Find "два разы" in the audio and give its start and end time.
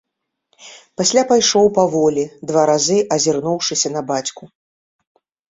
2.53-2.99